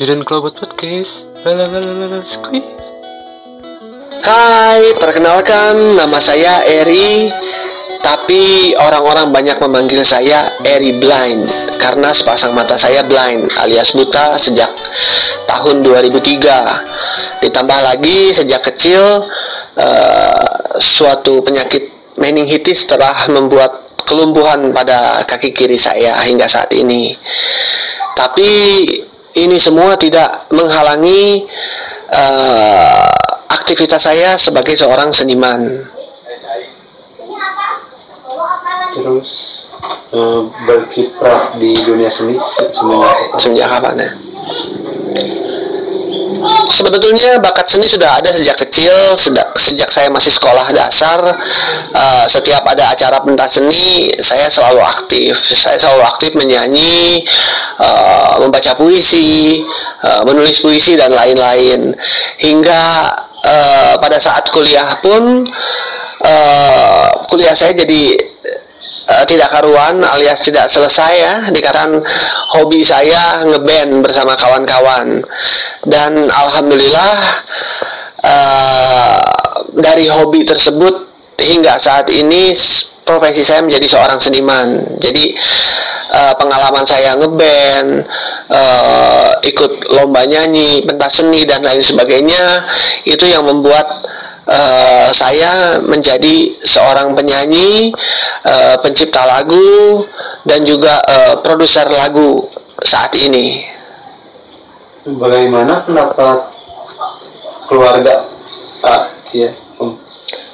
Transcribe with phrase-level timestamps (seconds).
[0.00, 1.28] Hidden Clobot Podcast.
[1.44, 2.64] Lalalala squeeze.
[4.24, 7.28] Hai, perkenalkan nama saya Eri
[8.00, 11.44] Tapi orang-orang banyak memanggil saya Eri Blind
[11.76, 14.72] Karena sepasang mata saya blind alias buta sejak
[15.44, 19.04] tahun 2003 Ditambah lagi sejak kecil
[19.76, 20.48] eh,
[20.80, 27.12] Suatu penyakit meningitis telah membuat kelumpuhan pada kaki kiri saya hingga saat ini
[28.16, 28.48] Tapi
[29.38, 31.46] ini semua tidak menghalangi
[32.10, 33.10] eh,
[33.50, 35.86] aktivitas saya sebagai seorang seniman.
[38.90, 39.30] Terus
[40.10, 43.38] eh, berkiprah di dunia seni se- semenjak kapan?
[43.38, 44.10] Semenjak kapan ya?
[46.70, 51.20] Sebetulnya bakat seni sudah ada sejak kecil, sejak, sejak saya masih sekolah dasar.
[51.90, 55.34] eh, setiap ada acara pentas seni, saya selalu aktif.
[55.34, 57.20] Saya selalu aktif menyanyi,
[57.80, 59.60] eh, membaca puisi,
[60.00, 61.92] eh, menulis puisi dan lain-lain.
[62.40, 62.82] Hingga
[63.40, 65.44] eh, pada saat kuliah pun,
[66.24, 68.30] eh, kuliah saya jadi
[69.28, 72.00] tidak karuan alias tidak selesai ya dikarenakan
[72.56, 75.20] hobi saya ngeband bersama kawan-kawan
[75.90, 77.14] dan alhamdulillah
[78.22, 79.18] eh,
[79.74, 81.10] dari hobi tersebut
[81.40, 82.54] hingga saat ini
[83.02, 84.70] profesi saya menjadi seorang seniman
[85.02, 85.34] jadi
[86.14, 88.06] eh, pengalaman saya ngeband
[88.54, 92.70] eh, ikut lomba nyanyi pentas seni dan lain sebagainya
[93.10, 94.06] itu yang membuat
[94.46, 97.94] eh, saya menjadi seorang penyanyi,
[98.46, 100.02] eh, pencipta lagu,
[100.42, 102.42] dan juga eh, produser lagu
[102.82, 103.69] saat ini.
[105.00, 106.38] Bagaimana pendapat
[107.64, 108.14] keluarga?
[108.84, 109.48] Ah, iya.
[109.80, 109.96] Om.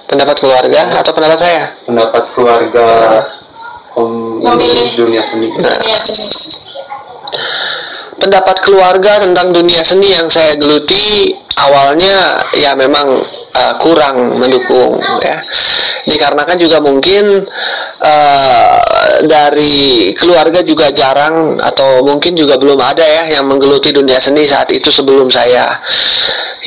[0.06, 1.62] Pendapat keluarga atau pendapat saya?
[1.83, 2.86] Pendapat keluarga
[3.98, 4.89] Om ini Memilih.
[4.94, 5.50] dunia seni.
[5.50, 6.27] Nah, dunia seni.
[8.17, 13.09] pendapat keluarga tentang dunia seni yang saya geluti awalnya ya memang
[13.57, 15.37] eh, kurang mendukung ya.
[16.07, 17.42] Dikarenakan juga mungkin
[18.05, 18.77] eh,
[19.27, 24.69] dari keluarga juga jarang atau mungkin juga belum ada ya yang menggeluti dunia seni saat
[24.70, 25.64] itu sebelum saya.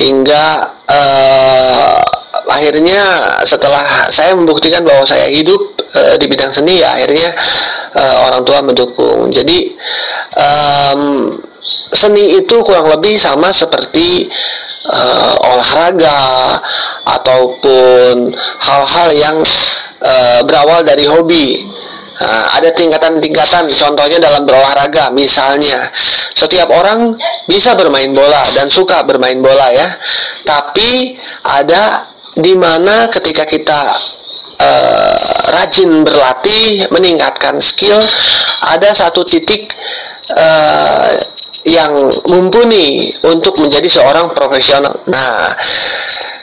[0.00, 0.44] Hingga
[0.90, 1.98] eh,
[2.50, 3.00] akhirnya
[3.46, 5.60] setelah saya membuktikan bahwa saya hidup
[5.94, 7.30] eh, di bidang seni ya akhirnya
[7.94, 9.30] eh, orang tua mendukung.
[9.30, 9.70] Jadi
[10.36, 11.00] em,
[11.90, 14.30] seni itu kurang lebih sama seperti
[14.88, 16.56] eh, olahraga
[17.04, 18.32] ataupun
[18.62, 19.36] hal-hal yang
[20.00, 21.66] eh, berawal dari hobi.
[22.20, 25.80] Nah, ada tingkatan-tingkatan contohnya dalam berolahraga misalnya.
[26.36, 27.16] Setiap orang
[27.48, 29.88] bisa bermain bola dan suka bermain bola ya.
[30.44, 31.16] Tapi
[31.48, 32.04] ada
[32.36, 33.80] di mana ketika kita
[34.60, 35.20] eh,
[35.56, 37.98] rajin berlatih meningkatkan skill
[38.68, 39.72] ada satu titik
[40.36, 41.10] eh,
[41.68, 41.92] yang
[42.30, 45.52] mumpuni untuk menjadi seorang profesional nah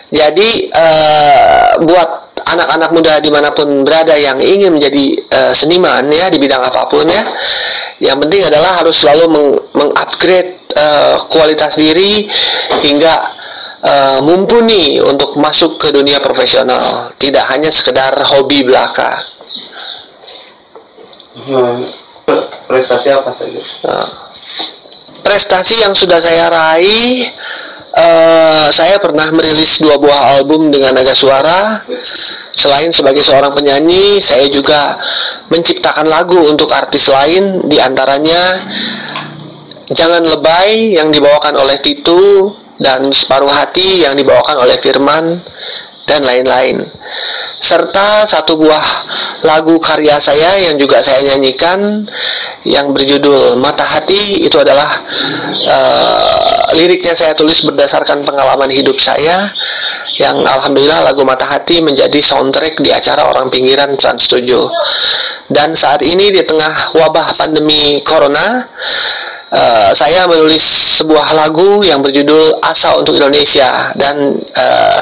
[0.08, 2.10] jadi eh, buat
[2.48, 6.88] anak-anak muda di mana pun berada yang ingin menjadi eh, seniman ya di bidang apa
[6.88, 7.24] pun ya,
[8.00, 12.24] yang penting adalah harus selalu meng- mengupgrade eh, kualitas diri
[12.88, 13.14] hingga
[13.84, 19.12] eh, mumpuni untuk masuk ke dunia profesional, tidak hanya sekedar hobi belaka.
[21.48, 21.84] Hmm,
[22.24, 23.60] pre- Prestasi apa saja?
[23.88, 24.08] Nah,
[25.28, 27.20] prestasi yang sudah saya raih
[28.00, 31.84] eh, saya pernah merilis dua buah album dengan naga suara.
[32.58, 34.98] Selain sebagai seorang penyanyi saya juga
[35.54, 38.66] menciptakan lagu untuk artis lain di antaranya
[39.88, 42.50] Jangan Lebay yang dibawakan oleh Titu
[42.82, 45.38] dan Separuh Hati yang dibawakan oleh Firman
[46.10, 46.82] dan lain-lain
[47.58, 48.88] serta satu buah
[49.46, 52.06] lagu karya saya yang juga saya nyanyikan
[52.64, 54.46] yang berjudul Mata Hati.
[54.46, 54.88] Itu adalah
[55.66, 59.50] eh, liriknya saya tulis berdasarkan pengalaman hidup saya
[60.18, 64.46] yang alhamdulillah lagu Mata Hati menjadi soundtrack di acara orang pinggiran Trans 7
[65.48, 68.68] dan saat ini di tengah wabah pandemi corona
[69.56, 70.60] eh, saya menulis
[71.00, 73.96] sebuah lagu yang berjudul Asa untuk Indonesia.
[73.96, 75.00] Dan eh,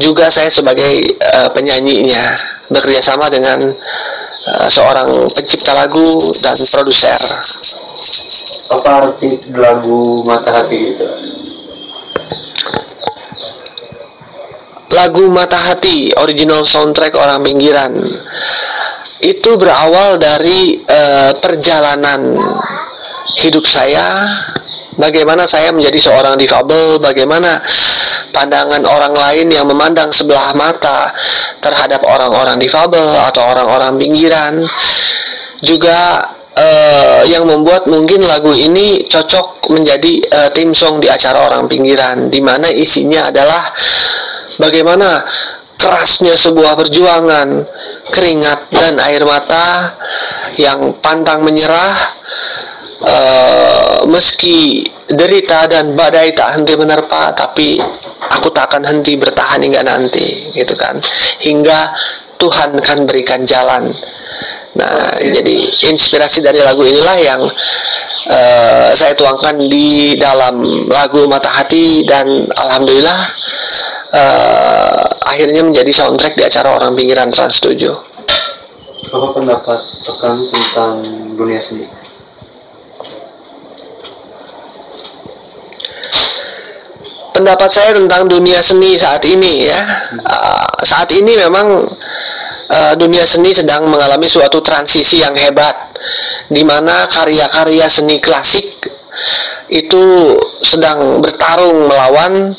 [0.00, 2.24] juga saya sebagai eh, penyanyinya
[2.72, 7.20] bekerja sama dengan eh, seorang pencipta lagu dan produser.
[8.70, 11.08] Apa arti lagu Mata Hati itu?
[14.90, 17.94] Lagu Mata Hati original soundtrack orang pinggiran
[19.20, 22.40] itu berawal dari eh, perjalanan
[23.44, 24.08] hidup saya
[24.98, 26.98] bagaimana saya menjadi seorang difabel?
[26.98, 27.60] Bagaimana
[28.34, 31.10] pandangan orang lain yang memandang sebelah mata
[31.62, 34.58] terhadap orang-orang difabel atau orang-orang pinggiran?
[35.60, 36.24] Juga
[36.56, 42.32] eh, yang membuat mungkin lagu ini cocok menjadi eh, tim song di acara orang pinggiran
[42.32, 43.60] di mana isinya adalah
[44.58, 45.22] bagaimana
[45.80, 47.48] kerasnya sebuah perjuangan
[48.12, 49.96] keringat dan air mata
[50.60, 51.96] yang pantang menyerah
[53.04, 57.80] eh, meski derita dan badai tak henti menerpa tapi
[58.20, 60.96] aku tak akan henti bertahan hingga nanti gitu kan.
[61.42, 61.78] Hingga
[62.40, 63.84] Tuhan kan berikan jalan.
[64.78, 65.56] Nah jadi
[65.92, 67.42] inspirasi dari lagu inilah yang
[68.30, 73.18] eh, saya tuangkan di dalam lagu Mata Hati dan alhamdulillah
[74.14, 77.76] eh, akhirnya menjadi soundtrack di acara orang pinggiran Trans 7
[79.10, 80.94] Apa pendapat rekan tentang
[81.34, 81.99] dunia seni?
[87.32, 89.80] Pendapat saya tentang dunia seni saat ini ya.
[90.24, 91.66] Uh, saat ini memang
[92.70, 95.74] uh, dunia seni sedang mengalami suatu transisi yang hebat
[96.50, 98.64] di mana karya-karya seni klasik
[99.70, 102.50] itu sedang bertarung melawan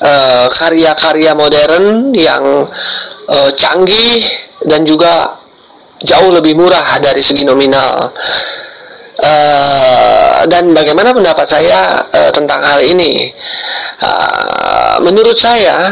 [0.00, 2.44] uh, karya-karya modern yang
[3.28, 4.20] uh, canggih
[4.66, 5.36] dan juga
[6.04, 8.12] jauh lebih murah dari segi nominal.
[9.16, 13.24] Eh, dan bagaimana pendapat saya eh, tentang hal ini?
[13.96, 15.88] Eh, menurut saya,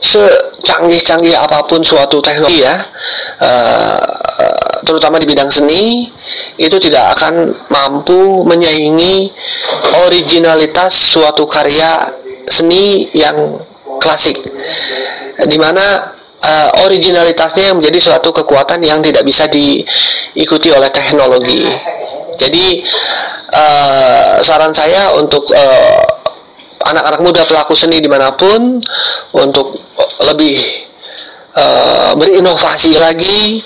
[0.00, 2.72] secanggih-canggih apa pun suatu teknologi ya,
[3.44, 4.00] eh,
[4.84, 6.08] terutama di bidang seni,
[6.56, 9.28] itu tidak akan mampu menyaingi
[10.08, 12.08] originalitas suatu karya
[12.48, 13.60] seni yang
[14.00, 14.40] klasik,
[15.44, 15.84] di mana
[16.40, 21.64] eh, originalitasnya yang menjadi suatu kekuatan yang tidak bisa diikuti oleh teknologi.
[22.40, 22.80] Jadi
[23.52, 26.13] eh, saran saya untuk eh,
[26.84, 28.80] anak-anak muda pelaku seni di mana pun
[29.40, 29.76] untuk
[30.30, 30.56] lebih
[31.56, 33.60] eh, berinovasi lagi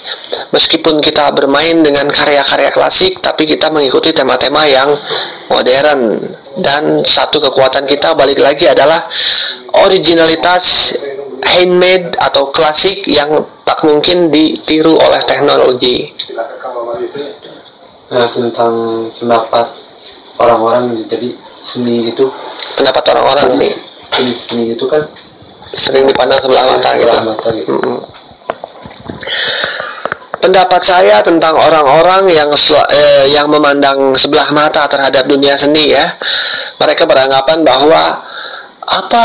[0.55, 4.89] meskipun kita bermain dengan karya-karya klasik tapi kita mengikuti tema-tema yang
[5.51, 6.19] modern
[6.59, 8.99] dan satu kekuatan kita balik lagi adalah
[9.87, 10.95] originalitas
[11.47, 13.31] handmade atau klasik yang
[13.63, 16.11] tak mungkin ditiru oleh teknologi.
[18.09, 19.67] Nah, tentang pendapat
[20.41, 22.25] orang-orang jadi seni itu
[22.79, 23.71] Pendapat orang-orang ini
[24.09, 25.03] seni seni itu kan
[25.75, 27.13] sering dipandang sebelah mata gitu.
[27.29, 27.73] mata gitu.
[27.77, 27.99] Mm-mm.
[30.39, 36.05] Pendapat saya tentang orang-orang yang eh, yang memandang sebelah mata terhadap dunia seni ya,
[36.79, 38.23] mereka beranggapan bahwa
[38.89, 39.25] apa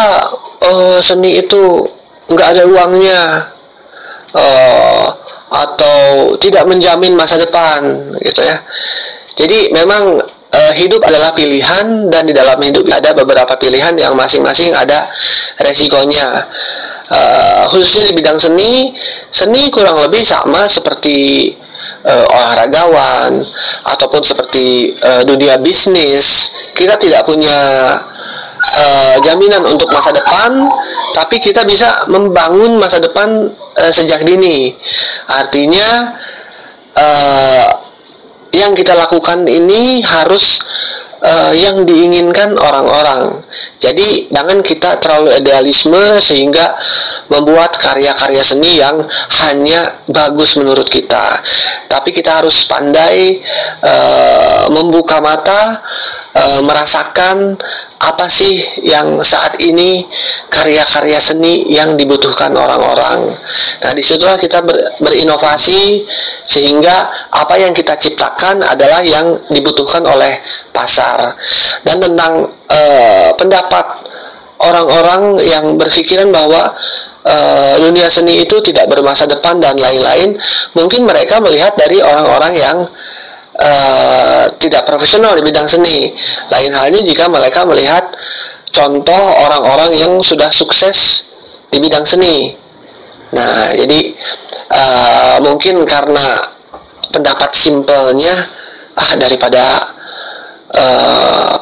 [0.68, 1.86] eh, seni itu
[2.28, 3.22] nggak ada uangnya
[4.36, 5.06] eh,
[5.54, 8.58] atau tidak menjamin masa depan gitu ya.
[9.38, 10.18] Jadi memang
[10.64, 15.12] eh, hidup adalah pilihan dan di dalam hidup ada beberapa pilihan yang masing-masing ada
[15.60, 16.48] resikonya.
[17.12, 18.96] Eh, khususnya di bidang seni,
[19.28, 21.52] seni kurang lebih sama seperti
[22.08, 23.44] eh, olahragawan
[23.92, 26.50] ataupun seperti eh, dunia bisnis.
[26.74, 27.60] Kita tidak punya
[28.72, 30.72] eh, jaminan untuk masa depan,
[31.14, 33.52] tapi kita bisa membangun masa depan
[33.84, 34.72] eh, sejak dini.
[35.28, 36.18] Artinya
[36.98, 37.63] eh,
[38.64, 40.64] yang kita lakukan ini harus
[41.20, 43.44] eh, yang diinginkan orang-orang.
[43.80, 46.76] Jadi jangan kita terlalu idealisme sehingga
[47.28, 49.04] membuat karya-karya seni yang
[49.44, 51.44] hanya bagus menurut kita.
[51.92, 53.40] Tapi kita harus pandai
[53.84, 55.84] eh, membuka mata,
[56.34, 57.58] eh, merasakan
[58.04, 60.04] apa sih yang saat ini
[60.52, 63.32] karya-karya seni yang dibutuhkan orang-orang.
[63.86, 66.04] Nah, di situlah kita ber- berinovasi
[66.44, 70.34] sehingga apa yang kita ciptakan adalah yang dibutuhkan oleh
[70.76, 71.32] pasar.
[71.86, 73.86] Dan tentang eh, pendapat
[74.64, 76.72] orang-orang yang berpikiran bahwa
[77.28, 80.36] eh, dunia seni itu tidak bermasa depan dan lain-lain,
[80.76, 82.78] mungkin mereka melihat dari orang-orang yang
[83.60, 86.10] eh, tidak profesional di bidang seni.
[86.50, 88.10] Lain halnya jika mereka melihat
[88.74, 91.30] contoh orang-orang yang sudah sukses
[91.70, 92.54] di bidang seni.
[93.34, 94.00] Nah, jadi
[94.70, 96.38] eh, mungkin karena
[97.14, 98.34] pendapat simpelnya
[98.94, 99.62] ah daripada
[100.74, 101.58] eh,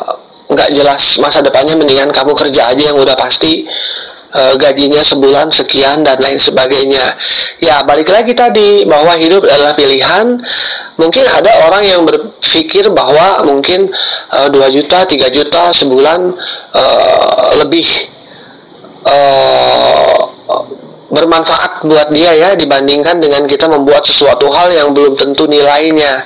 [0.51, 3.63] nggak jelas masa depannya mendingan kamu kerja aja yang udah pasti
[4.31, 7.05] eh, gajinya sebulan sekian dan lain sebagainya.
[7.61, 10.39] Ya balik lagi tadi bahwa hidup adalah pilihan.
[10.97, 13.91] Mungkin ada orang yang berpikir bahwa mungkin
[14.33, 16.19] eh, 2 juta, 3 juta sebulan
[16.75, 17.87] eh, lebih
[19.07, 20.21] eh,
[21.11, 26.23] bermanfaat buat dia ya dibandingkan dengan kita membuat sesuatu hal yang belum tentu nilainya.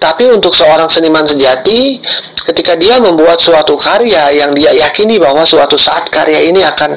[0.00, 2.00] Tapi untuk seorang seniman sejati,
[2.46, 6.96] ketika dia membuat suatu karya yang dia yakini bahwa suatu saat karya ini akan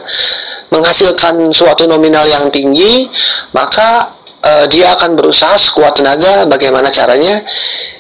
[0.72, 3.08] menghasilkan suatu nominal yang tinggi,
[3.54, 7.44] maka eh, dia akan berusaha sekuat tenaga bagaimana caranya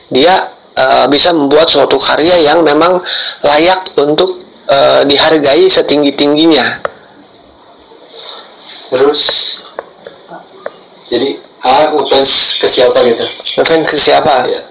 [0.09, 2.97] dia eh, bisa membuat suatu karya yang memang
[3.45, 6.63] layak untuk eh, dihargai setinggi tingginya.
[8.93, 9.21] terus
[11.09, 13.25] jadi ah ngefans ke siapa gitu
[13.57, 14.45] Ngefans ke siapa?
[14.45, 14.61] ya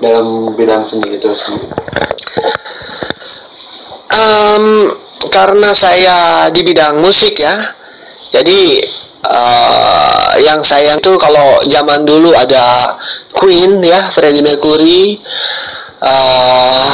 [0.00, 1.76] dalam bidang seni itu sendiri
[4.10, 4.90] Em,
[5.30, 7.54] karena saya di bidang musik ya,
[8.34, 8.82] jadi
[9.30, 12.98] eh, yang sayang tuh kalau zaman dulu ada
[13.38, 15.14] Queen ya, Freddie Mercury.
[16.02, 16.92] eh,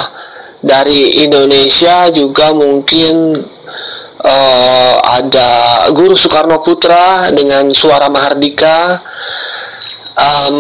[0.67, 3.33] dari Indonesia juga mungkin
[4.27, 5.51] eh, ada
[5.97, 9.01] Guru Soekarno Putra dengan suara Mahardika.
[10.17, 10.59] Em,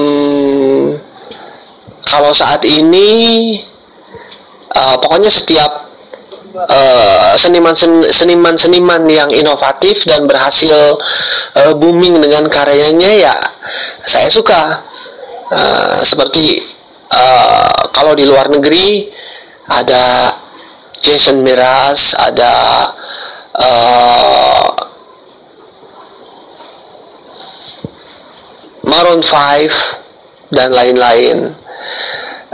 [2.16, 3.08] kalau saat ini
[4.72, 5.68] eh, pokoknya setiap
[6.64, 7.32] eh,
[8.56, 10.96] seniman yang inovatif dan berhasil
[11.60, 13.36] eh, booming dengan karyanya ya
[14.08, 14.86] saya suka
[15.46, 16.58] Eh, seperti
[17.14, 19.06] eh, kalau di luar negeri
[19.70, 20.34] ada
[20.98, 22.54] Jason Mraz ada
[23.54, 24.66] eh,
[28.90, 31.46] Maroon 5 dan lain-lain.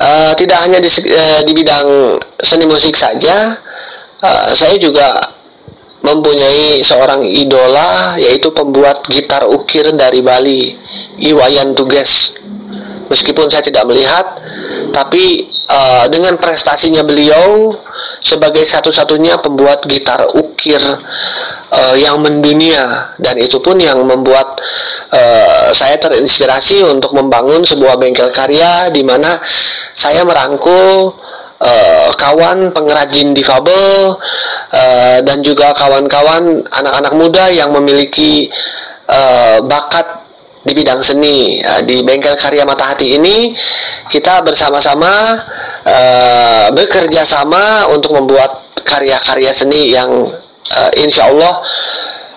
[0.02, 3.54] Eh, tidak hanya di, eh, di bidang seni musik saja,
[4.18, 5.14] eh, saya juga
[6.02, 10.74] mempunyai seorang idola yaitu pembuat gitar ukir dari Bali,
[11.22, 12.41] Iwayan Tuges.
[13.12, 14.24] Meskipun saya tidak melihat,
[14.88, 17.68] tapi eh, dengan prestasinya beliau
[18.24, 23.12] sebagai satu-satunya pembuat gitar ukir eh, yang mendunia.
[23.20, 24.56] Dan itu pun yang membuat
[25.12, 29.36] eh, saya terinspirasi untuk membangun sebuah bengkel karya di mana
[29.92, 31.12] saya merangkul
[31.60, 34.16] eh, kawan pengrajin difabel
[34.72, 38.48] eh, dan juga kawan-kawan anak-anak muda yang memiliki
[39.12, 40.21] eh, bakat
[40.62, 41.58] di bidang seni.
[41.58, 43.50] Eh, di bengkel karya mata hati ini
[44.08, 45.10] kita bersama-sama
[45.86, 50.10] eh, bekerja sama untuk membuat karya-karya seni yang
[50.78, 51.62] eh, insya Allah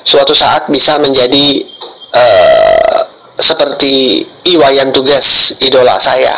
[0.06, 1.62] suatu saat bisa menjadi
[2.14, 3.00] eh,
[3.36, 6.32] seperti Iwayan Tugas idola saya.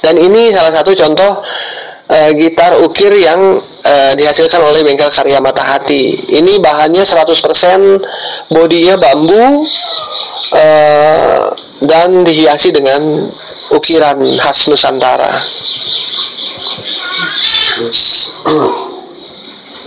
[0.00, 1.44] Dan ini salah satu contoh
[2.08, 3.54] eh, gitar ukir yang
[3.84, 6.16] eh, dihasilkan oleh bengkel karya mata hati.
[6.34, 9.62] Ini bahannya 100% bodinya bambu
[10.54, 11.42] eh,
[11.84, 13.02] dan dihiasi dengan
[13.74, 15.30] ukiran khas Nusantara.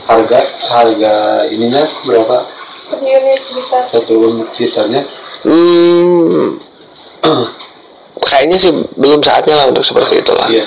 [0.08, 0.40] Harga
[0.72, 1.16] harga
[1.52, 2.38] ininya berapa?
[3.88, 5.02] Satu unit gitarnya
[5.48, 6.60] hmm,
[8.22, 10.46] kayaknya sih belum saatnya lah untuk seperti itulah.
[10.52, 10.66] Iya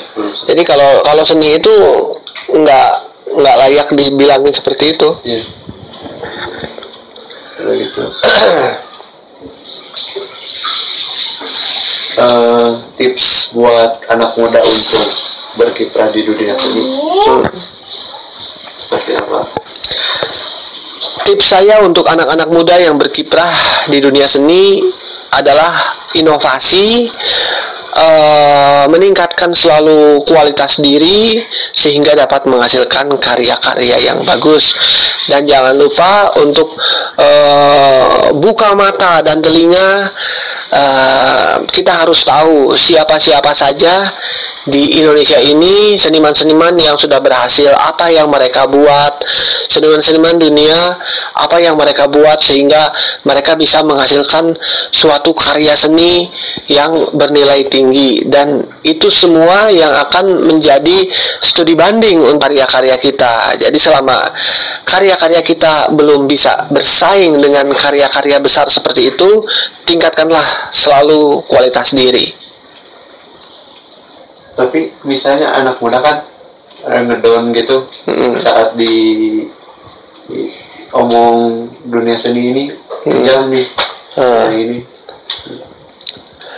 [0.48, 1.74] jadi kalau kalau seni itu
[2.50, 2.90] nggak
[3.34, 5.08] nggak layak dibilangin seperti itu.
[5.24, 5.42] Iya.
[7.64, 8.04] Gitu
[12.14, 15.06] Eh, tips buat anak muda untuk
[15.58, 16.82] berkiprah di dunia seni
[17.26, 17.46] Hmm.
[18.74, 19.38] seperti apa
[21.26, 23.50] tips saya untuk anak-anak muda yang berkiprah
[23.90, 24.82] di dunia seni
[25.34, 25.74] adalah
[26.14, 27.10] inovasi
[27.96, 31.38] eh, meningkatkan selalu kualitas diri
[31.70, 34.76] sehingga dapat menghasilkan karya-karya yang bagus.
[35.24, 36.68] Dan jangan lupa untuk
[37.16, 40.06] eh, buka mata dan telinga
[40.74, 44.04] eh, kita harus tahu siapa-siapa saja
[44.64, 49.12] di Indonesia ini seniman-seniman yang sudah berhasil apa yang mereka buat
[49.68, 50.96] seniman-seniman dunia
[51.36, 52.88] apa yang mereka buat sehingga
[53.28, 54.56] mereka bisa menghasilkan
[54.88, 56.32] suatu karya seni
[56.72, 57.83] yang bernilai tinggi
[58.28, 61.08] dan itu semua yang akan menjadi
[61.42, 63.56] studi banding untuk karya-karya kita.
[63.56, 64.20] Jadi selama
[64.84, 69.42] karya-karya kita belum bisa bersaing dengan karya-karya besar seperti itu
[69.88, 72.28] tingkatkanlah selalu kualitas diri.
[74.54, 76.22] Tapi misalnya anak muda kan
[76.86, 78.38] eh, ngedown gitu Mm-mm.
[78.38, 78.94] saat di,
[80.30, 80.40] di
[80.94, 82.64] omong dunia seni ini
[83.02, 83.66] kejam nih.
[84.14, 84.46] Hmm.
[84.46, 84.78] kayak ini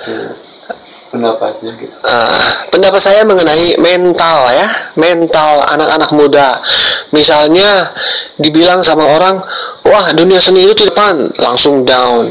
[0.06, 0.30] Ya,
[1.16, 4.66] pendapatnya gitu Ah, pendapat saya mengenai mental ya,
[5.00, 6.60] mental anak-anak muda.
[7.10, 7.90] Misalnya
[8.36, 9.40] dibilang sama orang,
[9.88, 12.28] wah dunia seni itu depan, langsung down.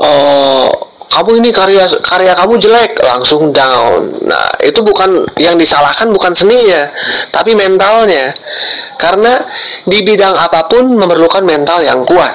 [0.00, 0.66] Oh,
[1.14, 4.10] kamu ini karya karya kamu jelek, langsung down.
[4.26, 6.90] Nah, itu bukan yang disalahkan bukan seninya,
[7.30, 8.34] tapi mentalnya.
[8.98, 9.38] Karena
[9.86, 12.34] di bidang apa pun memerlukan mental yang kuat.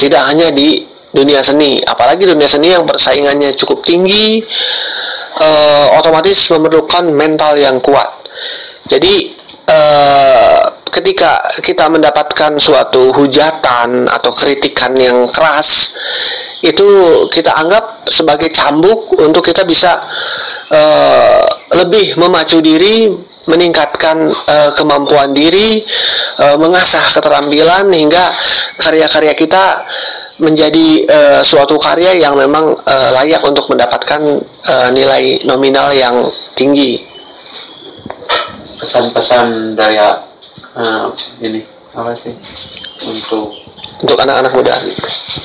[0.00, 4.42] Tidak hanya di dunia seni, apalagi dunia seni yang persaingannya cukup tinggi,
[5.38, 8.10] eh, otomatis memerlukan mental yang kuat.
[8.90, 9.30] Jadi
[9.70, 15.94] eh, ketika kita mendapatkan suatu hujatan atau kritikan yang keras
[16.62, 16.86] itu
[17.34, 19.98] kita anggap sebagai cambuk untuk kita bisa
[20.70, 21.46] eh,
[21.78, 23.10] lebih memacu diri
[23.46, 25.82] meningkatkan eh, kemampuan diri
[26.40, 28.24] eh, mengasah keterampilan hingga
[28.80, 29.84] karya-karya kita
[30.40, 34.22] menjadi eh, suatu karya yang memang eh, layak untuk mendapatkan
[34.64, 36.16] eh, nilai nominal yang
[36.56, 37.14] tinggi
[38.84, 41.08] pesan-pesan dari uh,
[41.40, 41.64] ini
[41.96, 42.36] apa sih
[43.08, 43.48] untuk
[44.04, 44.74] untuk anak-anak muda.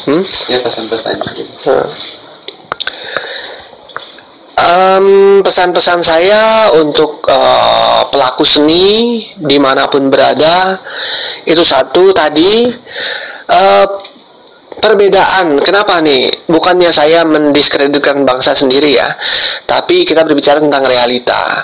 [0.09, 0.23] Hmm?
[0.51, 1.71] ya pesan-pesannya gitu.
[4.59, 10.75] Em, pesan-pesan saya untuk eh, pelaku seni di mana pun berada
[11.47, 12.67] itu satu tadi
[13.47, 13.87] eh,
[14.83, 15.63] perbedaan.
[15.63, 16.27] Kenapa nih?
[16.51, 19.07] Bukannya saya mendiskreditkan bangsa sendiri ya
[19.69, 21.61] tapi kita berbicara tentang realita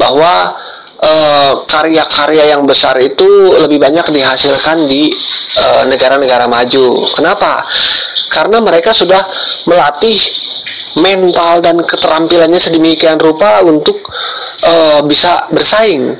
[0.00, 0.56] bahwa
[1.02, 3.26] eh, karya-karya yang besar itu
[3.58, 5.10] lebih banyak dihasilkan di
[5.58, 6.86] eh, negara-negara maju.
[7.14, 7.62] Kenapa?
[8.32, 9.20] Karena mereka sudah
[9.68, 10.16] melatih
[11.00, 13.96] mental dan keterampilannya sedemikian rupa untuk
[14.64, 16.16] eh, bisa bersaing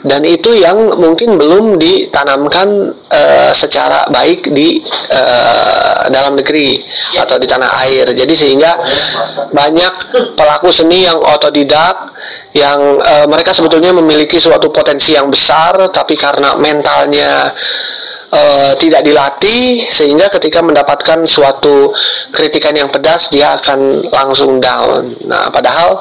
[0.00, 2.68] dan itu yang mungkin belum ditanamkan
[3.12, 4.80] eh, secara baik di
[5.12, 6.80] eh, dalam negeri
[7.20, 8.72] atau di tanah air jadi sehingga
[9.52, 9.94] banyak
[10.36, 12.08] pelaku seni yang otodidak
[12.56, 17.52] yang eh, mereka sebetulnya memiliki suatu potensi yang besar tapi karena mentalnya
[18.32, 21.92] eh, tidak dilatih sehingga ketika mendapatkan suatu
[22.32, 25.12] kritikan yang pedas dia akan langsung down.
[25.28, 26.00] Nah, padahal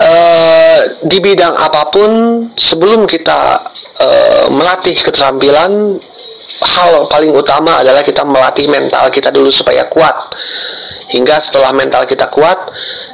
[0.00, 2.10] eh, di bidang apa pun
[2.52, 3.60] sebelum kita
[4.00, 5.96] eh, melatih keterampilan
[6.56, 10.16] hal paling utama adalah kita melatih mental kita dulu supaya kuat.
[11.06, 12.58] Hingga setelah mental kita kuat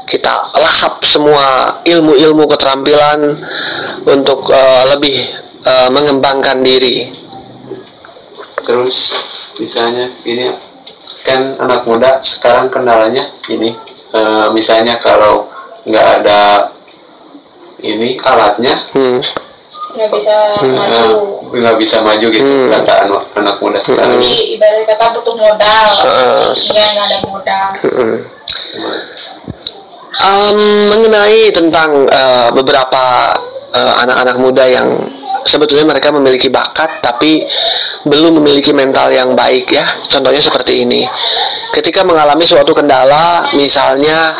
[0.08, 3.36] kita lahap semua ilmu-ilmu keterampilan
[4.08, 5.16] untuk eh, lebih
[5.66, 7.08] eh, mengembangkan diri.
[8.62, 9.18] Terus
[9.58, 10.46] misalnya ini
[11.26, 13.74] kan anak muda sekarang kendalanya ini.
[14.12, 15.51] Eh, misalnya kalau
[15.82, 16.70] nggak ada
[17.82, 19.18] ini alatnya hmm.
[19.92, 21.06] nggak bisa maju
[21.52, 22.70] eh, nggak bisa maju gitu Hmm.
[22.70, 26.42] kata anak, anak muda sekarang jadi ibarat kata butuh modal Heeh.
[26.70, 28.16] iya nggak ada modal Mm.
[30.22, 33.34] Em, mengenai tentang eh, beberapa
[33.74, 34.88] eh, anak-anak muda yang
[35.44, 37.44] sebetulnya mereka memiliki bakat tapi
[38.06, 39.84] belum memiliki mental yang baik ya.
[40.08, 41.06] Contohnya seperti ini.
[41.72, 44.34] Ketika mengalami suatu kendala misalnya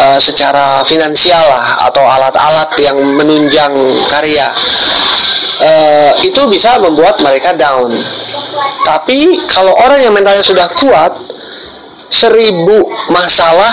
[0.00, 3.72] eh, secara finansial lah atau alat-alat yang menunjang
[4.10, 4.48] karya
[5.62, 7.88] eh, itu bisa membuat mereka down.
[8.84, 11.12] Tapi kalau orang yang mentalnya sudah kuat
[12.12, 13.72] seribu masalah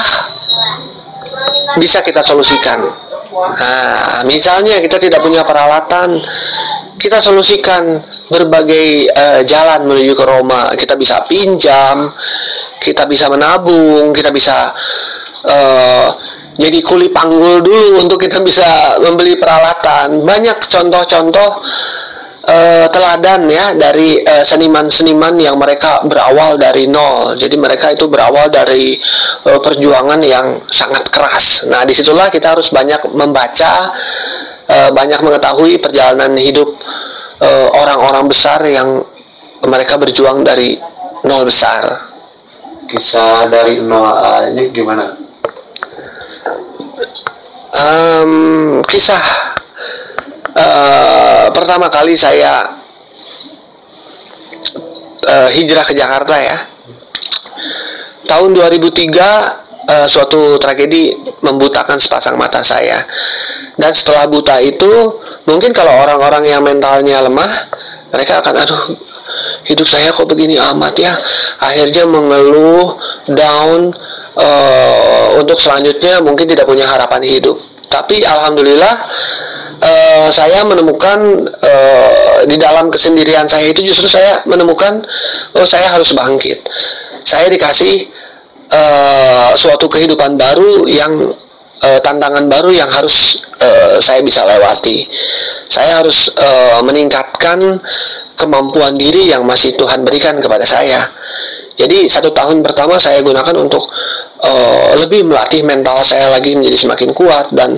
[1.78, 3.01] bisa kita solusikan.
[3.32, 6.20] Nah, misalnya kita tidak punya peralatan,
[7.00, 7.96] kita solusikan
[8.28, 10.76] berbagai eh, jalan menuju ke Roma.
[10.76, 12.04] Kita bisa pinjam,
[12.84, 14.76] kita bisa menabung, kita bisa
[15.48, 16.08] eh,
[16.60, 20.28] jadi kuli panggul dulu untuk kita bisa membeli peralatan.
[20.28, 21.50] Banyak contoh-contoh
[22.48, 27.38] eh, teladan ya dari eh, seniman-seniman yang mereka berawal dari nol.
[27.38, 28.98] Jadi mereka itu berawal dari
[29.46, 31.70] eh, perjuangan yang sangat keras.
[31.70, 33.94] Nah, di situlah kita harus banyak membaca,
[34.70, 36.70] eh, banyak mengetahui perjalanan hidup
[37.74, 39.02] orang-orang besar yang
[39.66, 40.78] mereka berjuang dari
[41.26, 42.14] nol besar.
[42.86, 45.16] kisah dari nol aja gimana
[47.72, 49.24] Em, kisah
[50.56, 52.68] eh, pertama kali saya
[55.28, 56.58] eh, hijrah ke Jakarta ya.
[58.28, 61.12] Tahun 2003 eh, suatu tragedi
[61.44, 63.00] membutakan sepasang mata saya.
[63.76, 67.52] Dan setelah buta itu mungkin kalau orang-orang yang mentalnya lemah
[68.12, 68.84] mereka akan aduh
[69.66, 71.14] hidup saya kok begini amat ya.
[71.64, 72.98] Akhirnya mengeluh
[73.32, 73.92] down
[74.38, 77.58] eh, untuk selanjutnya mungkin tidak punya harapan hidup.
[77.92, 78.96] Tapi alhamdulillah
[79.82, 85.02] eh, saya menemukan eh, di dalam kesendirian saya itu justru saya menemukan
[85.58, 86.62] oh saya harus bangkit.
[87.26, 88.06] Saya dikasih
[88.72, 91.14] eh, suatu kehidupan baru yang
[91.82, 95.02] eh, tantangan baru yang harus eh, saya bisa lewati.
[95.72, 97.82] Saya harus eh, meningkatkan
[98.38, 101.02] kemampuan diri yang masih Tuhan berikan kepada saya.
[101.78, 103.82] Jadi satu tahun pertama saya gunakan untuk
[104.44, 107.78] eh, lebih melatih mental saya lagi menjadi semakin kuat dan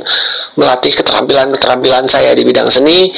[0.56, 3.12] melatih keterampilan-keterampilan saya di bidang seni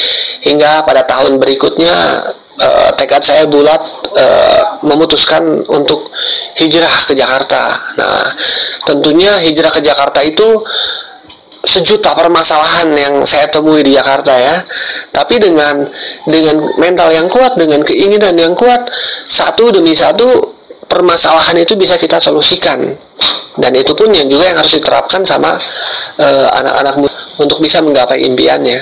[0.46, 1.96] hingga pada tahun berikutnya
[2.62, 3.82] eh, tekad saya bulat
[4.18, 6.12] eh, memutuskan untuk
[6.58, 7.76] hijrah ke Jakarta.
[8.00, 8.26] Nah,
[8.88, 10.64] tentunya hijrah ke Jakarta itu
[11.66, 14.56] sejuta permasalahan yang saya temui di Jakarta ya.
[15.12, 15.84] Tapi dengan
[16.30, 18.86] dengan mental yang kuat, dengan keinginan yang kuat,
[19.28, 20.55] satu demi satu
[20.90, 22.82] permasalahan itu bisa kita solusikan.
[23.56, 25.56] Dan itu pun yang juga yang harus diterapkan sama
[26.20, 28.80] eh, anak-anak muda untuk bisa menggapai impiannya.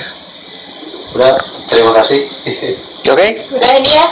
[1.14, 1.30] udah
[1.70, 2.26] terima kasih
[3.06, 3.28] Oke?
[3.54, 4.06] Udah ini ya.